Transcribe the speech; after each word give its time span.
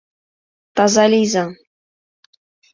Таза 0.75 1.05
лийза! 1.11 1.45